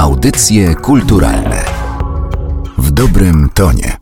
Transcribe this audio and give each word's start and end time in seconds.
Audycje 0.00 0.74
kulturalne 0.74 1.64
w 2.78 2.90
dobrym 2.90 3.50
tonie. 3.54 3.96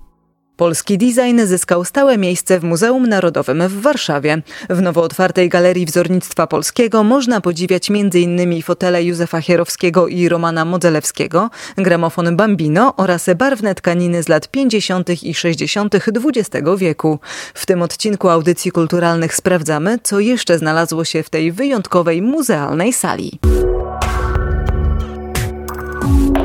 Polski 0.56 0.98
design 0.98 1.40
zyskał 1.46 1.84
stałe 1.84 2.18
miejsce 2.18 2.60
w 2.60 2.64
Muzeum 2.64 3.06
Narodowym 3.06 3.68
w 3.68 3.80
Warszawie. 3.80 4.42
W 4.70 4.82
nowo 4.82 5.02
otwartej 5.02 5.48
Galerii 5.48 5.86
Wzornictwa 5.86 6.46
Polskiego 6.46 7.04
można 7.04 7.40
podziwiać 7.40 7.90
m.in. 7.90 8.62
fotele 8.62 9.04
Józefa 9.04 9.40
Hierowskiego 9.40 10.08
i 10.08 10.28
Romana 10.28 10.64
Modzelewskiego, 10.64 11.50
gramofon 11.76 12.36
Bambino 12.36 12.96
oraz 12.96 13.26
barwne 13.36 13.74
tkaniny 13.74 14.22
z 14.22 14.28
lat 14.28 14.48
50. 14.48 15.22
i 15.22 15.34
60. 15.34 15.94
XX 15.94 16.50
wieku. 16.76 17.18
W 17.54 17.66
tym 17.66 17.82
odcinku 17.82 18.28
audycji 18.28 18.70
kulturalnych 18.70 19.34
sprawdzamy, 19.34 19.98
co 20.02 20.20
jeszcze 20.20 20.58
znalazło 20.58 21.04
się 21.04 21.22
w 21.22 21.30
tej 21.30 21.52
wyjątkowej 21.52 22.22
muzealnej 22.22 22.92
sali. 22.92 23.38
Thank 26.08 26.36
you. 26.36 26.37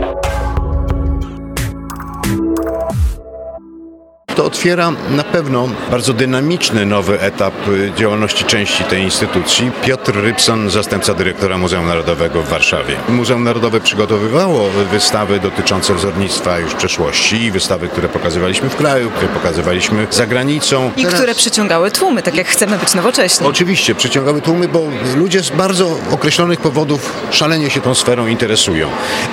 To 4.35 4.45
otwiera 4.45 4.91
na 5.09 5.23
pewno 5.23 5.69
bardzo 5.91 6.13
dynamiczny 6.13 6.85
nowy 6.85 7.21
etap 7.21 7.53
y, 7.67 7.91
działalności 7.97 8.45
części 8.45 8.83
tej 8.83 9.01
instytucji. 9.03 9.71
Piotr 9.83 10.13
Rybson, 10.15 10.69
zastępca 10.69 11.13
dyrektora 11.13 11.57
Muzeum 11.57 11.87
Narodowego 11.87 12.41
w 12.43 12.47
Warszawie. 12.49 12.95
Muzeum 13.09 13.43
Narodowe 13.43 13.79
przygotowywało 13.79 14.69
wystawy 14.91 15.39
dotyczące 15.39 15.93
wzornictwa 15.93 16.59
już 16.59 16.71
w 16.71 16.75
przeszłości 16.75 17.43
i 17.43 17.51
wystawy, 17.51 17.87
które 17.87 18.09
pokazywaliśmy 18.09 18.69
w 18.69 18.75
kraju, 18.75 19.09
które 19.09 19.27
pokazywaliśmy 19.27 20.07
za 20.11 20.25
granicą. 20.25 20.91
I 20.97 21.03
Teraz... 21.03 21.19
które 21.19 21.35
przyciągały 21.35 21.91
tłumy, 21.91 22.21
tak 22.21 22.35
jak 22.35 22.47
chcemy 22.47 22.77
być 22.77 22.93
nowocześni. 22.93 23.47
Oczywiście, 23.47 23.95
przyciągały 23.95 24.41
tłumy, 24.41 24.67
bo 24.67 24.81
ludzie 25.15 25.43
z 25.43 25.49
bardzo 25.49 25.97
określonych 26.11 26.59
powodów 26.59 27.13
szalenie 27.31 27.69
się 27.69 27.81
tą 27.81 27.95
sferą 27.95 28.27
interesują. 28.27 28.89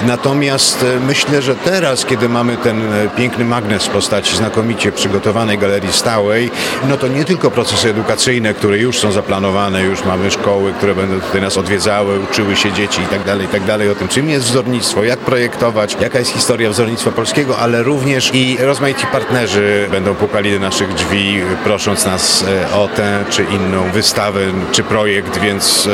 Natomiast 0.06 0.82
e, 0.82 1.00
myślę, 1.00 1.42
że 1.42 1.54
teraz, 1.54 2.04
kiedy 2.04 2.28
mamy 2.28 2.56
ten 2.56 2.92
e, 2.92 3.08
piękny 3.08 3.44
magnes 3.44 3.84
w 3.84 3.88
postaci 3.88 4.36
znakomicie 4.36 4.89
przygotowanej 4.92 5.58
galerii 5.58 5.92
stałej, 5.92 6.50
no 6.88 6.96
to 6.96 7.08
nie 7.08 7.24
tylko 7.24 7.50
procesy 7.50 7.90
edukacyjne, 7.90 8.54
które 8.54 8.78
już 8.78 8.98
są 8.98 9.12
zaplanowane, 9.12 9.82
już 9.82 10.04
mamy 10.04 10.30
szkoły, 10.30 10.72
które 10.72 10.94
będą 10.94 11.20
tutaj 11.20 11.40
nas 11.40 11.58
odwiedzały, 11.58 12.20
uczyły 12.20 12.56
się 12.56 12.72
dzieci 12.72 13.02
i 13.02 13.06
tak 13.06 13.24
dalej, 13.24 13.46
i 13.46 13.48
tak 13.48 13.64
dalej 13.64 13.90
o 13.90 13.94
tym, 13.94 14.08
czym 14.08 14.30
jest 14.30 14.46
wzornictwo, 14.46 15.04
jak 15.04 15.18
projektować, 15.18 15.96
jaka 16.00 16.18
jest 16.18 16.30
historia 16.30 16.70
wzornictwa 16.70 17.10
polskiego, 17.10 17.58
ale 17.58 17.82
również 17.82 18.30
i 18.34 18.56
rozmaici 18.60 19.06
partnerzy 19.06 19.88
będą 19.90 20.14
pukali 20.14 20.52
do 20.52 20.58
naszych 20.58 20.94
drzwi, 20.94 21.40
prosząc 21.64 22.06
nas 22.06 22.44
e, 22.72 22.74
o 22.76 22.88
tę 22.88 23.24
czy 23.30 23.44
inną 23.44 23.90
wystawę, 23.90 24.40
czy 24.72 24.82
projekt, 24.82 25.38
więc 25.38 25.86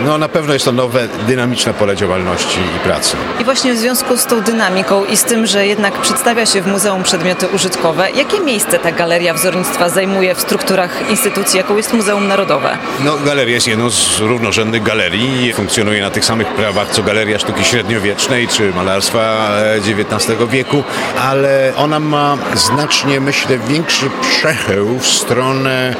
e, 0.00 0.04
no 0.04 0.18
na 0.18 0.28
pewno 0.28 0.52
jest 0.52 0.64
to 0.64 0.72
nowe, 0.72 1.08
dynamiczne 1.26 1.74
pole 1.74 1.96
działalności 1.96 2.60
i 2.76 2.78
pracy. 2.78 3.16
I 3.40 3.44
właśnie 3.44 3.74
w 3.74 3.78
związku 3.78 4.16
z 4.16 4.26
tą 4.26 4.40
dynamiką 4.40 5.04
i 5.04 5.16
z 5.16 5.24
tym, 5.24 5.46
że 5.46 5.66
jednak 5.66 6.00
przedstawia 6.00 6.46
się 6.46 6.62
w 6.62 6.66
muzeum 6.66 7.02
przedmioty 7.02 7.48
użytkowe, 7.48 8.10
jak 8.10 8.29
Jakie 8.32 8.44
miejsce 8.44 8.78
ta 8.78 8.92
Galeria 8.92 9.34
Wzornictwa 9.34 9.88
zajmuje 9.88 10.34
w 10.34 10.40
strukturach 10.40 11.10
instytucji, 11.10 11.56
jaką 11.58 11.76
jest 11.76 11.92
Muzeum 11.92 12.28
Narodowe? 12.28 12.78
No, 13.04 13.16
galeria 13.16 13.54
jest 13.54 13.68
jedną 13.68 13.90
z 13.90 14.20
równorzędnych 14.20 14.82
galerii. 14.82 15.52
Funkcjonuje 15.52 16.02
na 16.02 16.10
tych 16.10 16.24
samych 16.24 16.46
prawach 16.46 16.90
co 16.90 17.02
Galeria 17.02 17.38
Sztuki 17.38 17.64
Średniowiecznej 17.64 18.48
czy 18.48 18.72
malarstwa 18.72 19.48
XIX 19.76 20.38
wieku, 20.50 20.82
ale 21.22 21.72
ona 21.76 22.00
ma 22.00 22.38
znacznie, 22.54 23.20
myślę, 23.20 23.58
większy 23.58 24.10
przechył 24.20 24.98
w 24.98 25.06
stronę 25.06 25.96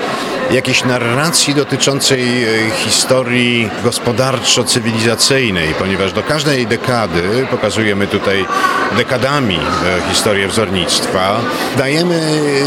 jakiejś 0.52 0.84
narracji 0.84 1.54
dotyczącej 1.54 2.44
e, 2.44 2.70
historii 2.70 3.70
gospodarczo-cywilizacyjnej, 3.84 5.74
ponieważ 5.78 6.12
do 6.12 6.22
każdej 6.22 6.66
dekady, 6.66 7.46
pokazujemy 7.50 8.06
tutaj 8.06 8.44
dekadami 8.96 9.54
e, 9.56 9.60
historię 10.08 10.48
wzornictwa, 10.48 11.40
dajemy 11.78 12.20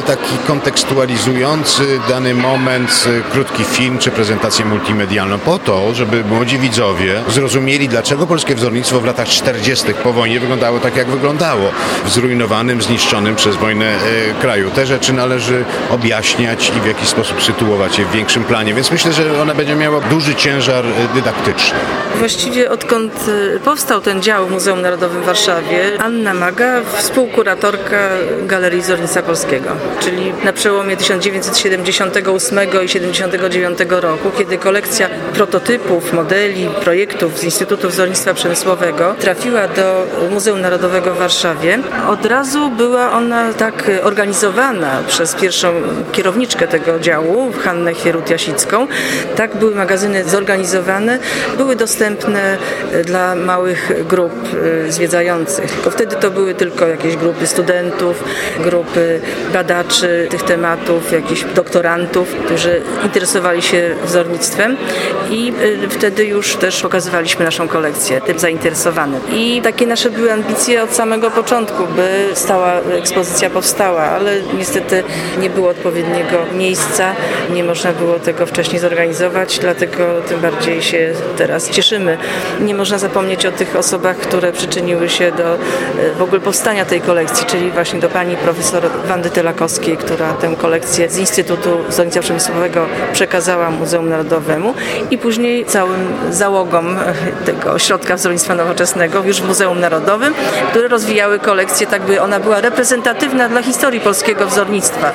taki 0.08 0.38
kontekstualizujący 0.48 2.00
dany 2.10 2.34
moment 2.34 3.08
e, 3.08 3.32
krótki 3.32 3.64
film 3.64 4.00
czy 4.00 4.12
prezentację 4.12 4.66
multimedialną 4.66 5.40
po 5.40 5.60
to, 5.60 5.94
żeby 5.94 6.24
młodzi 6.24 6.60
widzowie 6.60 7.22
zrozumieli, 7.30 7.90
dlaczego 7.90 8.28
polskie 8.28 8.56
wzornictwo 8.56 9.00
w 9.00 9.06
latach 9.06 9.28
40. 9.28 9.94
po 10.04 10.14
wojnie 10.14 10.40
wyglądało 10.40 10.80
tak, 10.80 10.96
jak 10.96 11.08
wyglądało 11.08 11.72
w 12.06 12.10
zrujnowanym, 12.10 12.82
zniszczonym 12.82 13.36
przez 13.36 13.56
wojnę 13.56 13.96
kraju. 14.42 14.72
Te 14.72 14.86
rzeczy 14.86 15.14
należy 15.14 15.66
objaśniać 15.90 16.72
i 16.78 16.82
w 16.82 16.86
jakiś 16.86 17.08
sposób 17.10 17.44
sytuować 17.44 17.73
sytuować 17.74 18.00
je 18.00 18.06
w 18.06 18.12
większym 18.12 18.44
planie, 18.44 18.74
więc 18.74 18.92
myślę, 18.92 19.14
że 19.14 19.42
ona 19.42 19.54
będzie 19.54 19.76
miała 19.76 20.02
duży 20.02 20.36
ciężar 20.36 20.86
y, 20.86 20.90
dydaktyczny. 21.16 21.78
Właściwie 22.16 22.72
odkąd 22.72 23.28
y, 23.56 23.60
powstał 23.60 24.02
ten 24.02 24.22
dział 24.22 24.48
w 24.48 24.52
Muzeum 24.52 24.82
Narodowym 24.82 25.22
w 25.22 25.26
Warszawie, 25.26 25.92
Anna 26.00 26.34
Maga, 26.34 26.82
współkuratorka 26.98 28.10
Galerii 28.44 28.82
Zornictwa 28.82 29.22
Polskiego, 29.22 29.70
czyli 30.00 30.34
na 30.44 30.54
przełomie 30.54 30.98
1978 30.98 32.60
i 32.86 32.90
79 32.90 33.80
roku, 33.90 34.32
kiedy 34.38 34.58
kolekcja 34.58 35.10
prototypów, 35.34 36.14
modeli, 36.14 36.70
projektów 36.84 37.40
z 37.40 37.44
Instytutu 37.44 37.90
Wzornictwa 37.90 38.34
Przemysłowego 38.34 39.16
trafiła 39.20 39.68
do 39.68 40.06
Muzeum 40.32 40.62
Narodowego 40.62 41.14
w 41.14 41.18
Warszawie, 41.18 41.80
od 42.10 42.26
razu 42.26 42.70
była 42.70 43.12
ona 43.12 43.54
tak 43.54 43.92
organizowana 44.04 45.04
przez 45.08 45.36
pierwszą 45.36 45.74
kierowniczkę 46.12 46.68
tego 46.68 47.00
działu, 47.00 47.52
Hannę 47.64 47.94
Chwierut-Jasicką. 47.94 48.88
Tak 49.36 49.56
były 49.56 49.76
magazyny 49.76 50.24
zorganizowane, 50.24 51.20
były 51.58 51.76
dostępne 51.76 52.58
e, 52.92 53.04
dla 53.04 53.36
małych 53.36 54.08
grup 54.08 54.34
e, 54.88 54.92
zwiedzających. 54.92 55.72
Tylko 55.72 55.92
wtedy 55.92 56.16
to 56.16 56.32
były 56.32 56.56
tylko 56.56 56.88
jakieś 56.88 57.16
grupy 57.16 57.48
studentów, 57.48 58.24
grupy 58.60 59.22
badaczy 59.54 60.28
tych 60.30 60.44
tematów, 60.44 61.12
jakichś 61.12 61.44
doktorantów, 61.44 62.36
którzy 62.46 62.82
interesowali 63.04 63.62
się 63.62 63.96
wzornictwem 64.06 64.78
i 65.32 65.54
e, 65.86 65.90
wtedy 65.90 66.26
już 66.26 66.56
też 66.56 66.82
pokazywaliśmy 66.82 67.46
naszą 67.46 67.68
kolekcję 67.68 68.22
tym 68.22 68.40
zainteresowanym. 68.40 69.22
I 69.32 69.62
takie 69.64 69.88
nasze 69.88 70.10
były 70.10 70.34
ambicje 70.34 70.84
od 70.84 70.94
samego 70.94 71.32
początku, 71.32 71.84
by 71.96 72.36
stała 72.36 72.74
ekspozycja 72.98 73.50
powstała, 73.50 74.02
ale 74.02 74.42
niestety 74.58 75.04
nie 75.40 75.50
było 75.50 75.70
odpowiedniego 75.70 76.46
miejsca, 76.54 77.16
nie 77.50 77.64
można 77.64 77.92
było 77.92 78.20
tego 78.20 78.46
wcześniej 78.46 78.80
zorganizować, 78.80 79.60
dlatego 79.60 80.22
tym 80.28 80.40
bardziej 80.40 80.82
się 80.82 81.14
teraz 81.38 81.70
cieszymy. 81.70 82.18
Nie 82.62 82.76
można 82.76 82.98
zapomnieć 82.98 83.46
o 83.46 83.52
tych 83.52 83.76
osobach, 83.76 84.18
które 84.18 84.52
przyczyniły 84.52 85.10
się 85.10 85.32
do 85.32 85.54
e, 85.54 85.58
w 86.18 86.22
ogóle 86.22 86.42
powstania 86.42 86.86
tej 86.86 87.02
kolekcji, 87.02 87.46
czyli 87.46 87.72
właśnie 87.72 88.00
do 88.00 88.10
pani 88.10 88.36
profesor 88.36 88.84
Wandy 89.08 89.30
Tylakowskiej, 89.30 89.98
która 89.98 90.34
tę 90.34 90.56
kolekcję 90.58 91.10
z 91.10 91.18
Instytutu 91.18 91.70
Wzornictwa 91.90 92.22
Przemysłowego 92.22 92.86
przekazała 93.14 93.70
Muzeum 93.70 94.10
Narodowemu 94.10 94.74
i 95.12 95.18
później 95.18 95.66
całym 95.66 96.08
załogom 96.32 96.98
e, 96.98 97.14
tego 97.46 97.72
Ośrodka 97.72 98.16
Wzornictwa 98.16 98.56
Nowoczesnego 98.56 99.24
już 99.24 99.42
w 99.42 99.48
Muzeum 99.48 99.80
Narodowym, 99.80 100.34
które 100.70 100.88
rozwijały 100.88 101.40
kolekcję 101.40 101.88
tak, 101.88 102.02
by 102.02 102.22
ona 102.22 102.40
była 102.40 102.62
reprezentatywna 102.62 103.50
dla 103.50 103.62
historii 103.62 104.00
polskiego 104.00 104.48
wzornictwa. 104.48 105.12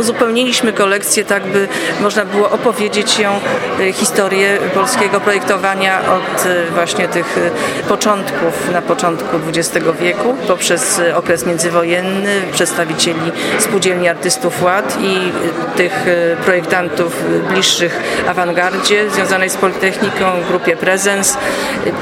Uzupełniliśmy 0.00 0.72
kolekcję 0.72 1.24
tak, 1.24 1.46
by 1.46 1.55
można 2.00 2.24
było 2.24 2.50
opowiedzieć 2.50 3.18
ją, 3.18 3.40
e, 3.80 3.92
historię 3.92 4.58
polskiego 4.74 5.20
projektowania 5.20 6.00
od 6.00 6.46
e, 6.46 6.70
właśnie 6.74 7.08
tych 7.08 7.38
e, 7.38 7.88
początków, 7.88 8.72
na 8.72 8.82
początku 8.82 9.36
XX 9.48 9.86
wieku, 10.00 10.34
poprzez 10.46 11.00
okres 11.14 11.46
międzywojenny, 11.46 12.42
przedstawicieli 12.52 13.32
spółdzielni 13.58 14.08
artystów 14.08 14.62
ład 14.62 14.98
i 15.00 15.32
tych 15.76 16.04
projektantów 16.44 17.24
bliższych 17.48 18.00
awangardzie 18.28 19.10
związanej 19.10 19.50
z 19.50 19.56
Politechniką, 19.56 20.24
grupie 20.48 20.76
Prezens. 20.76 21.36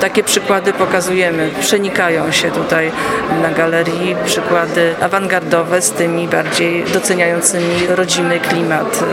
Takie 0.00 0.22
przykłady 0.24 0.72
pokazujemy. 0.72 1.50
Przenikają 1.60 2.32
się 2.32 2.50
tutaj 2.50 2.92
na 3.42 3.50
galerii 3.50 4.16
przykłady 4.24 4.94
awangardowe 5.00 5.82
z 5.82 5.90
tymi 5.90 6.28
bardziej 6.28 6.84
doceniającymi 6.84 7.86
rodzimy 7.88 8.40
klimat 8.40 9.04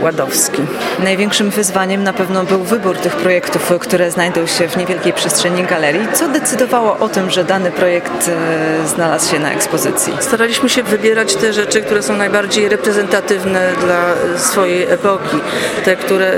Ładowski. 0.00 0.62
Największym 1.04 1.50
wyzwaniem 1.50 2.02
na 2.02 2.12
pewno 2.12 2.44
był 2.44 2.64
wybór 2.64 2.96
tych 2.96 3.16
projektów, 3.16 3.72
które 3.80 4.10
znajdą 4.10 4.46
się 4.46 4.68
w 4.68 4.76
niewielkiej 4.76 5.12
przestrzeni 5.12 5.62
galerii. 5.62 6.08
Co 6.12 6.28
decydowało 6.28 6.98
o 6.98 7.08
tym, 7.08 7.30
że 7.30 7.44
dany 7.44 7.70
projekt 7.70 8.28
e, 8.28 8.88
znalazł 8.88 9.30
się 9.30 9.38
na 9.38 9.52
ekspozycji? 9.52 10.12
Staraliśmy 10.20 10.68
się 10.68 10.82
wybierać 10.82 11.34
te 11.34 11.52
rzeczy, 11.52 11.82
które 11.82 12.02
są 12.02 12.16
najbardziej 12.16 12.68
reprezentatywne 12.68 13.72
dla 13.80 14.04
swojej 14.38 14.82
epoki, 14.82 15.36
te, 15.84 15.96
które 15.96 16.32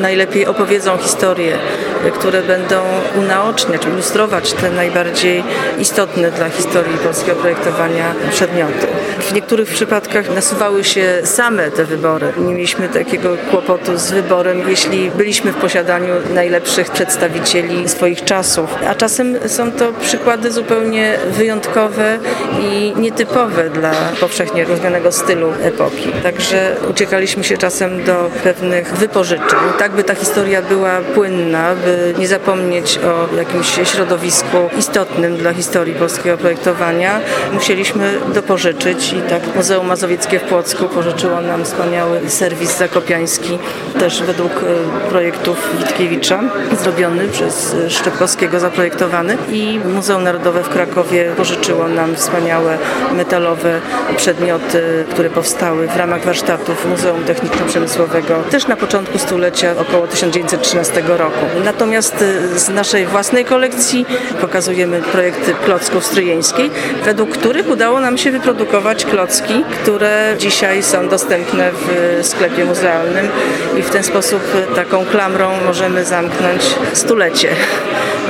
najlepiej 0.00 0.46
opowiedzą 0.46 0.98
historię, 0.98 1.58
które 2.14 2.42
będą 2.42 2.82
unaoczniać, 3.18 3.84
ilustrować 3.84 4.52
te 4.52 4.70
najbardziej 4.70 5.44
istotne 5.78 6.30
dla 6.30 6.48
historii 6.48 6.98
polskiego 6.98 7.36
projektowania 7.36 8.14
przedmioty. 8.30 8.86
W 9.30 9.34
niektórych 9.34 9.68
przypadkach 9.68 10.34
nasuwały 10.34 10.84
się 10.84 11.20
same 11.24 11.70
te 11.70 11.84
wybory. 11.84 12.32
Nie 12.36 12.54
mieliśmy 12.54 12.88
takiego 12.88 13.36
kłopotu 13.50 13.98
z 13.98 14.10
wyborem, 14.10 14.68
jeśli 14.68 15.10
byliśmy 15.10 15.52
w 15.52 15.56
posiadaniu 15.56 16.14
najlepszych 16.34 16.90
przedstawicieli 16.90 17.88
swoich 17.88 18.24
czasów. 18.24 18.74
A 18.88 18.94
czasem 18.94 19.36
są 19.46 19.72
to 19.72 19.92
przykłady 19.92 20.52
zupełnie 20.52 21.18
wyjątkowe 21.30 22.18
i 22.60 22.92
nietypowe 22.96 23.70
dla 23.70 23.92
powszechnie 24.20 24.64
rozumianego 24.64 25.12
stylu 25.12 25.52
epoki. 25.62 26.12
Także 26.22 26.76
uciekaliśmy 26.90 27.44
się 27.44 27.58
czasem 27.58 28.04
do 28.04 28.30
pewnych 28.44 28.92
wypożyczeń. 28.96 29.58
Tak 29.78 29.92
by 29.92 30.04
ta 30.04 30.14
historia 30.14 30.62
była 30.62 31.00
płynna, 31.14 31.74
by 31.74 32.14
nie 32.18 32.28
zapomnieć 32.28 32.98
o 32.98 33.36
jakimś 33.36 33.90
środowisku 33.92 34.56
istotnym 34.78 35.36
dla 35.36 35.52
historii 35.52 35.94
polskiego 35.94 36.38
projektowania, 36.38 37.20
musieliśmy 37.52 38.20
dopożyczyć 38.34 39.14
tak 39.28 39.56
Muzeum 39.56 39.86
Mazowieckie 39.86 40.38
w 40.38 40.42
Płocku 40.42 40.88
pożyczyło 40.88 41.40
nam 41.40 41.64
wspaniały 41.64 42.20
serwis 42.30 42.78
zakopiański, 42.78 43.58
też 43.98 44.22
według 44.22 44.52
e, 44.52 45.10
projektów 45.10 45.70
Witkiewicza, 45.78 46.40
zrobiony 46.82 47.28
przez 47.28 47.76
Szczepkowskiego 47.88 48.60
zaprojektowany 48.60 49.36
i 49.52 49.80
Muzeum 49.84 50.22
Narodowe 50.22 50.62
w 50.62 50.68
Krakowie 50.68 51.32
pożyczyło 51.36 51.88
nam 51.88 52.16
wspaniałe 52.16 52.78
metalowe 53.12 53.80
przedmioty, 54.16 55.04
które 55.10 55.30
powstały 55.30 55.88
w 55.88 55.96
ramach 55.96 56.24
warsztatów 56.24 56.86
Muzeum 56.86 57.24
Techniczno-Przemysłowego 57.24 58.42
też 58.50 58.66
na 58.66 58.76
początku 58.76 59.18
stulecia, 59.18 59.74
około 59.78 60.06
1913 60.06 61.02
roku. 61.06 61.46
Natomiast 61.64 62.24
e, 62.54 62.58
z 62.58 62.68
naszej 62.68 63.06
własnej 63.06 63.44
kolekcji 63.44 64.06
pokazujemy 64.40 65.02
projekty 65.02 65.54
klocków 65.64 66.06
stryjeńskiej, 66.06 66.70
według 67.04 67.30
których 67.30 67.70
udało 67.70 68.00
nam 68.00 68.18
się 68.18 68.30
wyprodukować 68.30 69.04
klocki, 69.10 69.64
które 69.82 70.34
dzisiaj 70.38 70.82
są 70.82 71.08
dostępne 71.08 71.70
w 71.72 72.18
sklepie 72.22 72.64
muzealnym 72.64 73.28
i 73.76 73.82
w 73.82 73.90
ten 73.90 74.04
sposób 74.04 74.42
taką 74.74 75.04
klamrą 75.04 75.50
możemy 75.66 76.04
zamknąć 76.04 76.62
stulecie. 76.92 77.48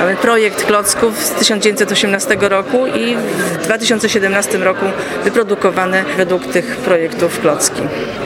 Mamy 0.01 0.15
projekt 0.15 0.65
klocków 0.65 1.25
z 1.25 1.29
1918 1.29 2.37
roku 2.39 2.87
i 2.87 3.15
w 3.15 3.57
2017 3.57 4.57
roku 4.57 4.85
wyprodukowane 5.23 6.03
według 6.17 6.45
tych 6.45 6.77
projektów 6.77 7.39
klocki. 7.39 7.81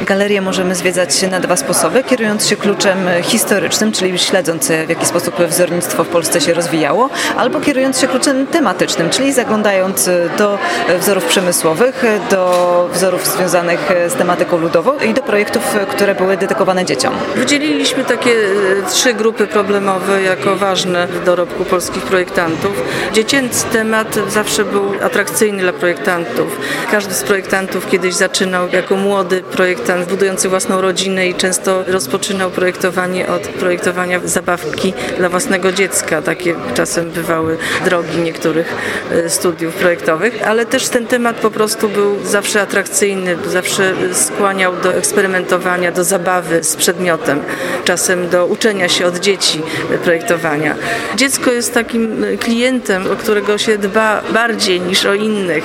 Galerię 0.06 0.42
możemy 0.42 0.76
zwiedzać 0.76 1.22
na 1.22 1.40
dwa 1.40 1.56
sposoby, 1.56 2.04
kierując 2.04 2.48
się 2.48 2.56
kluczem 2.56 2.98
historycznym, 3.24 3.92
czyli 3.92 4.20
śledząc 4.20 4.68
w 4.68 4.90
jaki 4.90 5.06
sposób 5.06 5.36
wzornictwo 5.48 6.04
w 6.04 6.08
Polsce 6.08 6.42
się 6.42 6.54
rozwijało, 6.54 7.10
albo 7.38 7.60
kierując 7.60 8.00
się 8.00 8.08
kluczem 8.08 8.48
tematycznym, 8.48 9.10
czyli 9.10 9.34
zaglądając 9.34 10.10
do 10.38 10.60
wzorów 11.00 11.26
przemysłowych, 11.26 12.04
do 12.32 12.90
wzorów 12.94 13.28
związanych 13.28 13.92
z 14.08 14.14
tematyką 14.14 14.58
ludową 14.58 15.00
i 15.00 15.14
do 15.14 15.22
projektów, 15.22 15.76
które 15.90 16.16
były 16.16 16.38
dedykowane 16.38 16.86
dzieciom. 16.86 17.14
Wydzieliliśmy 17.36 18.04
takie 18.04 18.32
e, 18.32 18.90
trzy 18.90 19.14
grupy 19.14 19.48
problemowe 19.48 20.22
jako 20.22 20.56
ważne 20.56 21.08
w 21.08 21.24
dorobku 21.24 21.65
polskich 21.66 22.04
projektantów. 22.04 22.84
Dziecięcy 23.14 23.66
temat 23.66 24.16
zawsze 24.28 24.66
był 24.66 24.92
atrakcyjny 25.02 25.62
dla 25.62 25.74
projektantów. 25.74 26.60
Każdy 26.92 27.14
z 27.14 27.24
projektantów 27.24 27.90
kiedyś 27.90 28.14
zaczynał 28.16 28.68
jako 28.72 28.96
młody 28.96 29.42
projektant 29.42 30.10
budujący 30.10 30.50
własną 30.50 30.82
rodzinę 30.82 31.28
i 31.28 31.34
często 31.34 31.84
rozpoczynał 31.88 32.52
projektowanie 32.52 33.28
od 33.28 33.42
projektowania 33.42 34.20
zabawki 34.24 34.94
dla 35.18 35.30
własnego 35.30 35.72
dziecka. 35.72 36.22
Takie 36.22 36.56
czasem 36.74 37.12
bywały 37.12 37.58
drogi 37.86 38.18
niektórych 38.18 38.74
e, 39.12 39.30
studiów 39.30 39.74
projektowych, 39.74 40.48
ale 40.48 40.66
też 40.66 40.90
ten 40.90 41.08
temat 41.08 41.36
po 41.36 41.52
prostu 41.52 41.90
był 41.90 42.26
zawsze 42.26 42.62
atrakcyjny, 42.62 43.38
zawsze 43.48 43.94
skłaniał 44.14 44.74
do 44.84 44.94
eksperymentowania, 44.94 45.92
do 45.92 46.04
zabawy 46.04 46.64
z 46.64 46.76
przedmiotem, 46.76 47.40
czasem 47.84 48.30
do 48.30 48.46
uczenia 48.46 48.90
się 48.90 49.06
od 49.06 49.20
dzieci 49.20 49.62
projektowania. 50.04 50.76
Dziecko 51.16 51.52
jest 51.56 51.74
takim 51.74 52.26
klientem, 52.40 53.12
o 53.12 53.16
którego 53.16 53.58
się 53.58 53.78
dba 53.78 54.22
bardziej 54.34 54.82
niż 54.82 55.06
o 55.06 55.14
innych. 55.14 55.64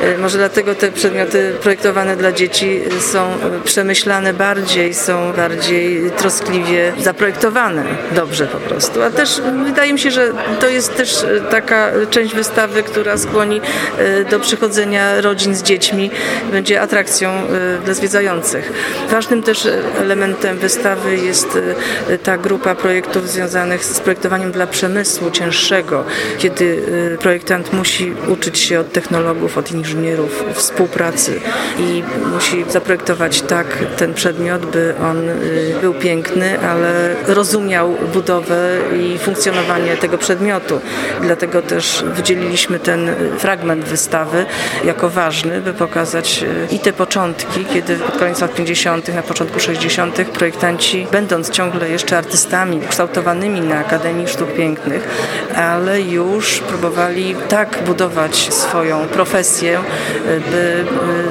E, 0.00 0.18
może 0.18 0.38
dlatego 0.38 0.74
te 0.74 0.92
przedmioty 0.92 1.52
projektowane 1.62 2.16
dla 2.16 2.32
dzieci 2.32 2.80
są 3.00 3.30
przemyślane 3.64 4.34
bardziej, 4.34 4.94
są 4.94 5.32
bardziej 5.32 6.10
troskliwie 6.10 6.92
zaprojektowane. 6.98 7.84
Dobrze 8.14 8.46
po 8.46 8.58
prostu. 8.58 9.02
A 9.02 9.10
też 9.10 9.42
wydaje 9.64 9.92
mi 9.92 9.98
się, 9.98 10.10
że 10.10 10.32
to 10.60 10.68
jest 10.68 10.96
też 10.96 11.26
taka 11.50 11.90
część 12.10 12.34
wystawy, 12.34 12.82
która 12.82 13.16
skłoni 13.16 13.60
e, 13.98 14.24
do 14.24 14.40
przychodzenia 14.40 15.20
rodzin 15.20 15.54
z 15.54 15.62
dziećmi, 15.62 16.10
będzie 16.52 16.80
atrakcją 16.80 17.30
e, 17.30 17.84
dla 17.84 17.94
zwiedzających. 17.94 18.72
Ważnym 19.10 19.42
też 19.42 19.68
elementem 20.00 20.58
wystawy 20.58 21.16
jest 21.16 21.58
ta 22.22 22.38
grupa 22.38 22.74
projektów 22.74 23.28
związanych 23.28 23.84
z 23.84 24.00
projektowaniem 24.00 24.52
dla 24.52 24.66
przemysłu 24.66 25.21
cięższego, 25.30 26.04
kiedy 26.38 26.64
y, 27.14 27.18
projektant 27.20 27.72
musi 27.72 28.12
uczyć 28.28 28.58
się 28.58 28.80
od 28.80 28.92
technologów, 28.92 29.58
od 29.58 29.72
inżynierów 29.72 30.44
współpracy 30.54 31.40
i 31.78 32.02
musi 32.34 32.64
zaprojektować 32.68 33.42
tak 33.42 33.66
ten 33.96 34.14
przedmiot, 34.14 34.66
by 34.66 34.94
on 35.10 35.28
y, 35.28 35.74
był 35.80 35.94
piękny, 35.94 36.60
ale 36.60 37.14
rozumiał 37.26 37.96
budowę 38.12 38.78
i 39.00 39.18
funkcjonowanie 39.18 39.96
tego 39.96 40.18
przedmiotu. 40.18 40.80
Dlatego 41.20 41.62
też 41.62 42.04
wydzieliliśmy 42.14 42.78
ten 42.78 43.10
fragment 43.38 43.84
wystawy 43.84 44.46
jako 44.84 45.10
ważny, 45.10 45.60
by 45.60 45.72
pokazać 45.72 46.44
y, 46.70 46.74
i 46.74 46.78
te 46.78 46.92
początki, 46.92 47.64
kiedy 47.74 47.96
pod 47.96 48.16
koniec 48.16 48.40
lat 48.40 48.54
50., 48.54 49.14
na 49.14 49.22
początku 49.22 49.60
60. 49.60 50.16
projektanci, 50.30 51.06
będąc 51.12 51.50
ciągle 51.50 51.90
jeszcze 51.90 52.18
artystami 52.18 52.80
kształtowanymi 52.88 53.60
na 53.60 53.78
Akademii 53.78 54.28
Sztuk 54.28 54.52
Pięknych, 54.52 55.08
ale 55.56 56.00
już 56.00 56.58
próbowali 56.58 57.36
tak 57.48 57.78
budować 57.86 58.54
swoją 58.54 59.08
profesję, 59.08 59.78
by 60.50 60.84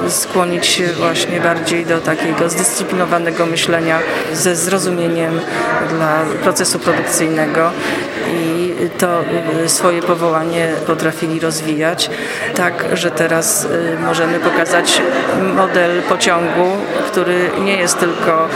y, 0.06 0.10
skłonić 0.10 0.66
się 0.66 0.86
właśnie 0.86 1.40
bardziej 1.40 1.86
do 1.86 1.98
takiego 1.98 2.48
zdyscyplinowanego 2.48 3.46
myślenia 3.46 3.98
ze 4.32 4.56
zrozumieniem 4.56 5.40
dla 5.90 6.24
procesu 6.42 6.78
produkcyjnego. 6.78 7.70
I 8.34 8.74
to 8.98 9.24
y, 9.64 9.68
swoje 9.68 10.02
powołanie 10.02 10.68
potrafili 10.86 11.40
rozwijać, 11.40 12.10
tak, 12.54 12.84
że 12.92 13.10
teraz 13.10 13.66
możemy 14.04 14.40
pokazać 14.40 15.02
model 15.56 16.02
pociągu, 16.02 16.66
który 17.06 17.50
nie 17.64 17.76
jest 17.76 17.98
tylko 17.98 18.48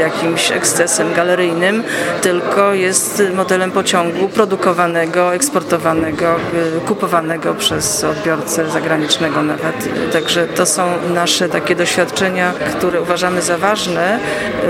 jakimś 0.00 0.52
ekscesem 0.52 1.14
galeryjnym, 1.14 1.82
tylko 2.22 2.74
jest 2.74 3.22
modelem 3.34 3.70
pociągu 3.70 4.28
produkowanego, 4.28 5.34
eksportowanego, 5.34 6.36
y, 6.76 6.80
kupowanego 6.80 7.54
przez 7.54 8.04
odbiorcę 8.04 8.70
zagranicznego 8.70 9.42
nawet. 9.42 9.88
Także 10.12 10.46
to 10.46 10.66
są 10.66 10.82
nasze 11.14 11.48
takie 11.48 11.76
doświadczenia, 11.76 12.52
które 12.78 13.00
uważamy 13.00 13.42
za 13.42 13.58
ważne 13.58 14.18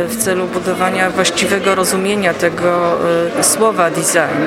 y, 0.04 0.08
w 0.08 0.16
celu 0.16 0.46
budowania 0.46 1.10
właściwego 1.10 1.74
rozumienia 1.74 2.34
tego 2.34 2.98
słowa 3.42 3.90
design, 3.90 4.42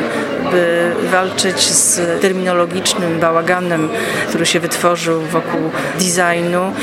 by 0.51 0.91
walczyć 1.11 1.61
z 1.61 2.21
terminologicznym 2.21 3.19
bałaganem, 3.19 3.89
który 4.29 4.45
się 4.45 4.59
wytworzył 4.59 5.21
wokół 5.21 5.61
designu, 5.99 6.73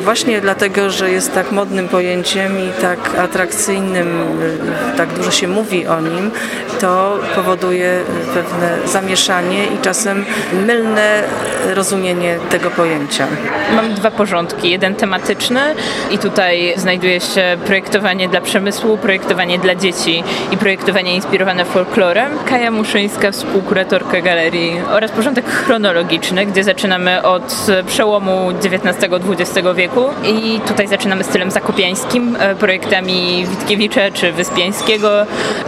właśnie 0.00 0.40
dlatego, 0.40 0.90
że 0.90 1.10
jest 1.10 1.34
tak 1.34 1.52
modnym 1.52 1.88
pojęciem 1.88 2.58
i 2.58 2.82
tak 2.82 2.98
atrakcyjnym, 3.18 4.24
tak 4.96 5.08
dużo 5.12 5.30
się 5.30 5.48
mówi 5.48 5.86
o 5.86 6.00
nim, 6.00 6.30
to 6.80 7.18
powoduje 7.34 8.00
pewne 8.34 8.78
zamieszanie 8.84 9.64
i 9.66 9.78
czasem 9.82 10.24
mylne 10.66 11.22
rozumienie 11.74 12.38
tego 12.50 12.70
pojęcia. 12.70 13.26
Mam 13.76 13.94
dwa 13.94 14.10
porządki. 14.10 14.70
Jeden 14.70 14.94
tematyczny 14.94 15.60
i 16.10 16.18
tutaj 16.18 16.74
znajduje 16.76 17.20
się 17.20 17.56
projektowanie 17.66 18.28
dla 18.28 18.40
przemysłu, 18.40 18.98
projektowanie 18.98 19.58
dla 19.58 19.74
dzieci 19.74 20.24
i 20.50 20.56
projektowanie 20.56 21.14
inspirowane 21.14 21.64
folklorem. 21.64 22.32
Kaja 22.48 22.70
Muszyńska, 22.94 23.32
współkuratorka 23.32 24.20
galerii 24.20 24.80
oraz 24.90 25.10
porządek 25.10 25.44
chronologiczny, 25.46 26.46
gdzie 26.46 26.64
zaczynamy 26.64 27.22
od 27.22 27.66
przełomu 27.86 28.50
XIX-XX 28.50 29.68
wieku 29.74 30.04
i 30.24 30.60
tutaj 30.60 30.88
zaczynamy 30.88 31.24
stylem 31.24 31.50
zakopiańskim, 31.50 32.36
e, 32.40 32.54
projektami 32.54 33.46
Witkiewicza 33.50 34.10
czy 34.10 34.32
Wyspiańskiego. 34.32 35.08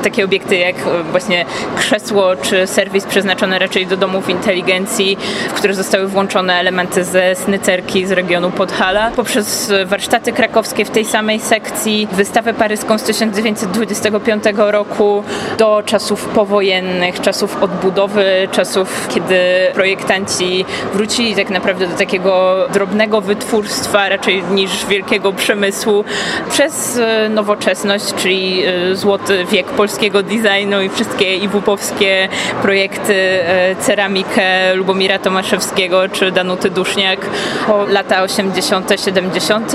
Takie 0.02 0.24
obiekty 0.24 0.56
jak 0.56 0.76
właśnie 1.10 1.44
krzesło 1.76 2.36
czy 2.36 2.66
serwis 2.66 3.04
przeznaczony 3.04 3.58
raczej 3.58 3.86
do 3.86 3.96
domów 3.96 4.30
inteligencji, 4.30 5.18
w 5.48 5.52
które 5.52 5.74
zostały 5.74 6.08
włączone 6.08 6.54
elementy 6.54 7.04
ze 7.04 7.34
snycerki 7.34 8.06
z 8.06 8.12
regionu 8.12 8.50
Podhala, 8.50 9.10
poprzez 9.10 9.72
warsztaty 9.86 10.32
krakowskie 10.32 10.84
w 10.84 10.90
tej 10.90 11.04
samej 11.04 11.40
sekcji, 11.40 12.08
wystawę 12.12 12.54
paryską 12.54 12.98
z 12.98 13.02
1925 13.02 14.44
roku 14.56 15.22
do 15.58 15.82
czasów 15.86 16.24
powojennych 16.24 17.15
wojennych, 17.16 17.20
czasów 17.20 17.62
odbudowy, 17.62 18.48
czasów, 18.52 19.08
kiedy 19.14 19.36
projektanci 19.74 20.64
wrócili 20.94 21.34
tak 21.34 21.50
naprawdę 21.50 21.86
do 21.86 21.96
takiego 21.96 22.66
drobnego 22.72 23.20
wytwórstwa 23.20 24.08
raczej 24.08 24.42
niż 24.42 24.86
wielkiego 24.86 25.32
przemysłu 25.32 26.04
przez 26.50 26.98
e, 26.98 27.28
nowoczesność, 27.28 28.14
czyli 28.14 28.62
e, 28.62 28.96
złoty 28.96 29.44
wiek 29.44 29.66
polskiego 29.66 30.22
designu 30.22 30.82
i 30.82 30.88
wszystkie 30.88 31.36
iwupowskie 31.36 32.28
projekty, 32.62 33.14
e, 33.14 33.76
ceramikę 33.80 34.74
Lubomira 34.74 35.18
Tomaszewskiego 35.18 36.08
czy 36.08 36.32
Danuty 36.32 36.70
Duszniak 36.70 37.20
po 37.66 37.86
lata 37.86 38.22
80., 38.22 39.00
70., 39.04 39.72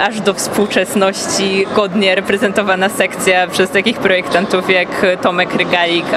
aż 0.00 0.20
do 0.20 0.34
współczesności 0.34 1.66
godnie 1.74 2.14
reprezentowana 2.14 2.88
sekcja 2.88 3.46
przez 3.46 3.70
takich 3.70 3.98
projektantów 3.98 4.70
jak 4.70 4.88
Tomek 5.22 5.54
Rygalik, 5.54 6.14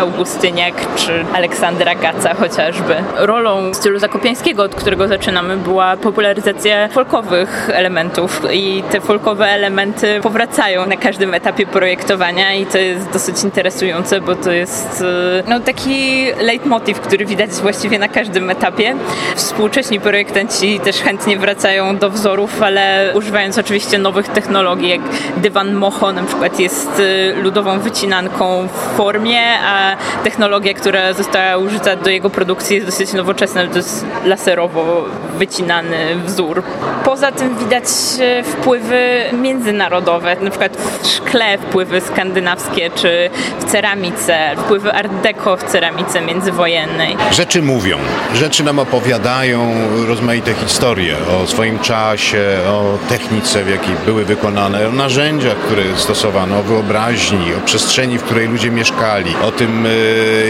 Czy 0.95 1.25
Aleksandra 1.33 1.95
Gaca 1.95 2.33
chociażby. 2.33 2.95
Rolą 3.15 3.73
stylu 3.73 3.99
zakopiańskiego, 3.99 4.63
od 4.63 4.75
którego 4.75 5.07
zaczynamy, 5.07 5.57
była 5.57 5.97
popularyzacja 5.97 6.87
folkowych 6.87 7.69
elementów 7.73 8.41
i 8.53 8.83
te 8.91 9.01
folkowe 9.01 9.45
elementy 9.45 10.19
powracają 10.23 10.85
na 10.85 10.97
każdym 10.97 11.33
etapie 11.33 11.65
projektowania 11.65 12.53
i 12.53 12.65
to 12.65 12.77
jest 12.77 13.09
dosyć 13.09 13.43
interesujące, 13.43 14.21
bo 14.21 14.35
to 14.35 14.51
jest 14.51 15.03
e, 15.47 15.49
no, 15.49 15.59
taki 15.59 16.25
leitmotiv, 16.41 16.99
który 16.99 17.25
widać 17.25 17.51
właściwie 17.51 17.99
na 17.99 18.07
każdym 18.07 18.49
etapie. 18.49 18.95
Współcześni 19.35 19.99
projektanci 19.99 20.79
też 20.79 20.97
chętnie 20.97 21.37
wracają 21.37 21.97
do 21.97 22.09
wzorów, 22.09 22.61
ale 22.61 23.11
używając 23.13 23.57
oczywiście 23.57 23.97
nowych 23.97 24.27
technologii, 24.27 24.89
jak 24.89 25.01
dywan 25.37 25.73
Moho 25.73 26.11
na 26.11 26.23
przykład 26.23 26.59
jest 26.59 26.89
e, 26.99 27.33
ludową 27.41 27.79
wycinanką 27.79 28.67
w 28.67 28.97
formie, 28.97 29.41
a 29.65 29.95
technologia, 30.23 30.46
która 30.75 31.13
została 31.13 31.57
użyta 31.57 31.95
do 31.95 32.09
jego 32.09 32.29
produkcji 32.29 32.75
jest 32.75 32.87
dosyć 32.87 33.13
nowoczesna, 33.13 33.67
to 33.67 33.77
jest 33.77 34.05
laserowo 34.25 35.05
wycinany 35.37 36.15
wzór. 36.25 36.63
Poza 37.03 37.31
tym 37.31 37.57
widać 37.57 37.83
e, 38.19 38.43
wpływy 38.43 39.23
międzynarodowe, 39.33 40.35
na 40.41 40.49
przykład 40.49 40.77
w 41.01 41.07
szkle 41.07 41.57
wpływy 41.57 42.01
skandynawskie, 42.01 42.89
czy 42.95 43.29
w 43.59 43.63
ceramice, 43.71 44.55
wpływy 44.57 44.93
art 44.93 45.11
deco 45.23 45.57
w 45.57 45.63
ceramice 45.63 46.21
międzywojennej. 46.21 47.17
Rzeczy 47.31 47.61
mówią, 47.61 47.97
rzeczy 48.33 48.63
nam 48.63 48.79
opowiadają 48.79 49.73
rozmaite 50.07 50.53
historie 50.53 51.15
o 51.43 51.47
swoim 51.47 51.79
czasie, 51.79 52.57
o 52.67 52.97
technice, 53.09 53.63
w 53.63 53.69
jakiej 53.69 53.95
były 54.05 54.25
wykonane, 54.25 54.87
o 54.87 54.91
narzędziach, 54.91 55.57
które 55.57 55.83
stosowano, 55.95 56.59
o 56.59 56.63
wyobraźni, 56.63 57.53
o 57.57 57.65
przestrzeni, 57.65 58.17
w 58.17 58.23
której 58.23 58.47
ludzie 58.47 58.71
mieszkali, 58.71 59.35
o 59.43 59.51
tym, 59.51 59.85
e, 59.85 59.89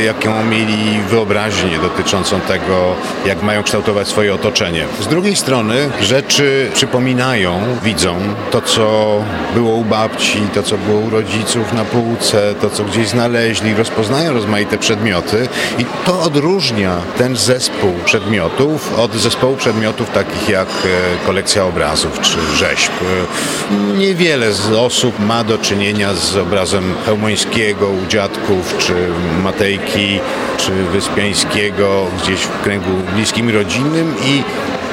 jaką 0.05 0.45
mieli 0.45 0.99
wyobraźnię 1.09 1.79
dotyczącą 1.79 2.39
tego, 2.39 2.95
jak 3.25 3.43
mają 3.43 3.63
kształtować 3.63 4.07
swoje 4.07 4.33
otoczenie. 4.33 4.85
Z 5.01 5.07
drugiej 5.07 5.35
strony 5.35 5.89
rzeczy 6.01 6.71
przypominają 6.73 7.59
widzom 7.83 8.17
to, 8.51 8.61
co 8.61 9.19
było 9.53 9.75
u 9.75 9.85
babci, 9.85 10.39
to, 10.53 10.63
co 10.63 10.77
było 10.77 10.99
u 10.99 11.09
rodziców 11.09 11.73
na 11.73 11.85
półce, 11.85 12.55
to, 12.61 12.69
co 12.69 12.83
gdzieś 12.83 13.07
znaleźli, 13.07 13.73
rozpoznają 13.73 14.33
rozmaite 14.33 14.77
przedmioty 14.77 15.47
i 15.79 15.85
to 16.05 16.21
odróżnia 16.21 16.97
ten 17.17 17.35
zespół 17.35 17.93
przedmiotów 18.05 18.99
od 18.99 19.13
zespołu 19.13 19.55
przedmiotów 19.55 20.09
takich 20.09 20.49
jak 20.49 20.67
e, 20.67 21.25
kolekcja 21.25 21.65
obrazów 21.65 22.21
czy 22.21 22.37
rzeźb. 22.55 22.91
Niewiele 23.97 24.53
z 24.53 24.71
osób 24.71 25.19
ma 25.19 25.43
do 25.43 25.57
czynienia 25.57 26.13
z 26.13 26.35
obrazem 26.35 26.93
Chełmońskiego 27.05 27.89
u 27.89 28.07
dziadków, 28.07 28.75
czy 28.77 28.93
Czy 30.57 30.71
Wyspiańskiego 30.71 32.05
gdzieś 32.23 32.39
w 32.39 32.61
kręgu 32.61 32.91
bliskim 33.15 33.49
rodzinnym 33.49 34.15
i 34.25 34.43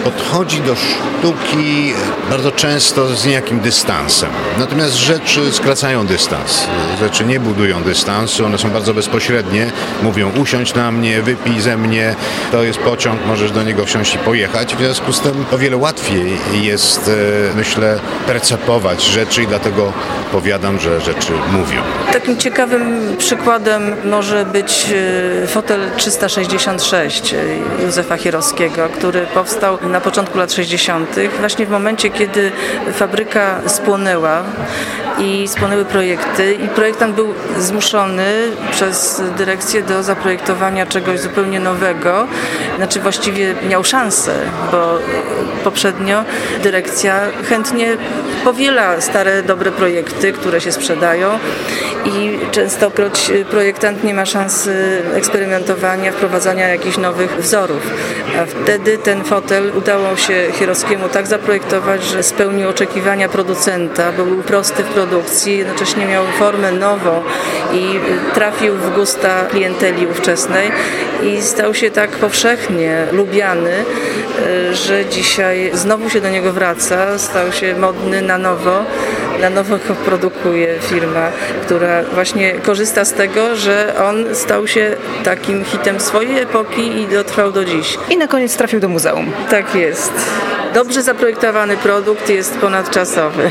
podchodzi 0.04 0.60
do 0.60 0.74
sztuki 0.74 1.92
bardzo 2.30 2.52
często 2.52 3.06
z 3.06 3.26
niejakim 3.26 3.60
dystansem. 3.60 4.30
Natomiast 4.58 4.94
rzeczy 4.94 5.52
skracają 5.52 6.06
dystans. 6.06 6.66
Rzeczy 7.00 7.24
nie 7.24 7.40
budują 7.40 7.82
dystansu, 7.82 8.46
one 8.46 8.58
są 8.58 8.70
bardzo 8.70 8.94
bezpośrednie. 8.94 9.70
Mówią 10.02 10.30
usiądź 10.42 10.74
na 10.74 10.90
mnie, 10.90 11.22
wypij 11.22 11.60
ze 11.60 11.76
mnie, 11.76 12.14
to 12.52 12.62
jest 12.62 12.78
pociąg, 12.78 13.26
możesz 13.26 13.52
do 13.52 13.62
niego 13.62 13.84
wsiąść 13.84 14.14
i 14.14 14.18
pojechać. 14.18 14.74
W 14.74 14.78
związku 14.78 15.12
z 15.12 15.20
tym 15.20 15.44
o 15.52 15.58
wiele 15.58 15.76
łatwiej 15.76 16.38
jest, 16.52 17.08
e, 17.08 17.56
myślę, 17.56 17.98
percepować 18.26 19.04
rzeczy 19.04 19.42
i 19.42 19.46
dlatego 19.46 19.92
powiadam, 20.32 20.78
że 20.80 21.00
rzeczy 21.00 21.32
mówią. 21.52 21.82
Takim 22.12 22.36
ciekawym 22.36 23.16
przykładem 23.18 23.82
może 24.04 24.46
być 24.46 24.86
e, 25.44 25.46
fotel 25.46 25.80
366 25.96 27.34
Józefa 27.84 28.16
Chierowskiego, 28.16 28.88
który 28.98 29.26
powstał 29.26 29.78
na 29.94 30.00
początku 30.00 30.38
lat 30.38 30.52
60., 30.52 31.16
właśnie 31.38 31.66
w 31.66 31.70
momencie, 31.70 32.10
kiedy 32.10 32.52
fabryka 32.92 33.60
spłonęła 33.66 34.42
i 35.18 35.48
spłonęły 35.48 35.84
projekty 35.84 36.52
i 36.54 36.68
projektant 36.68 37.14
był 37.14 37.34
zmuszony 37.58 38.24
przez 38.70 39.22
dyrekcję 39.38 39.82
do 39.82 40.02
zaprojektowania 40.02 40.86
czegoś 40.86 41.20
zupełnie 41.20 41.60
nowego. 41.60 42.26
Znaczy 42.76 43.00
właściwie 43.00 43.54
miał 43.68 43.84
szansę, 43.84 44.32
bo 44.72 44.98
poprzednio 45.64 46.24
dyrekcja 46.62 47.20
chętnie 47.48 47.96
powiela 48.44 49.00
stare, 49.00 49.42
dobre 49.42 49.70
projekty, 49.70 50.32
które 50.32 50.60
się 50.60 50.72
sprzedają 50.72 51.38
i 52.04 52.38
częstokroć 52.50 53.32
projektant 53.50 54.04
nie 54.04 54.14
ma 54.14 54.26
szansy 54.26 55.02
eksperymentowania, 55.14 56.12
wprowadzania 56.12 56.68
jakichś 56.68 56.98
nowych 56.98 57.36
wzorów. 57.36 57.82
A 58.42 58.46
wtedy 58.46 58.98
ten 58.98 59.24
fotel 59.24 59.72
udało 59.76 60.16
się 60.16 60.46
Chierowskiemu 60.52 61.08
tak 61.08 61.26
zaprojektować, 61.26 62.04
że 62.04 62.22
spełnił 62.22 62.68
oczekiwania 62.68 63.28
producenta, 63.28 64.12
bo 64.12 64.24
był 64.24 64.42
prosty 64.42 64.82
w 64.82 64.86
produkcji, 64.86 65.03
jednocześnie 65.46 66.06
miał 66.06 66.24
formę 66.38 66.72
nową 66.72 67.22
i 67.72 68.00
trafił 68.34 68.74
w 68.74 68.94
gusta 68.94 69.44
klienteli 69.50 70.06
ówczesnej 70.06 70.72
i 71.22 71.42
stał 71.42 71.74
się 71.74 71.90
tak 71.90 72.10
powszechnie 72.10 73.06
lubiany, 73.12 73.70
e, 73.70 74.74
że 74.74 75.06
dzisiaj 75.06 75.70
znowu 75.74 76.10
się 76.10 76.20
do 76.20 76.30
niego 76.30 76.52
wraca, 76.52 77.18
stał 77.18 77.52
się 77.52 77.74
modny 77.74 78.22
na 78.22 78.38
nowo 78.38 78.84
na 79.40 79.50
nowo 79.50 79.76
go 79.88 79.94
produkuje 79.94 80.78
firma, 80.80 81.30
która 81.62 82.02
właśnie 82.02 82.52
korzysta 82.52 83.04
z 83.04 83.12
tego, 83.12 83.56
że 83.56 83.94
on 84.08 84.34
stał 84.34 84.66
się 84.66 84.96
takim 85.24 85.64
hitem 85.64 86.00
swojej 86.00 86.38
epoki 86.38 87.00
i 87.00 87.06
dotrwał 87.06 87.52
do 87.52 87.64
dziś. 87.64 87.98
I 88.10 88.16
na 88.16 88.28
koniec 88.28 88.56
trafił 88.56 88.80
do 88.80 88.88
muzeum. 88.88 89.32
Tak 89.50 89.74
jest. 89.74 90.12
Dobrze 90.74 91.02
zaprojektowany 91.02 91.76
produkt 91.76 92.28
jest 92.28 92.58
ponadczasowy. 92.58 93.50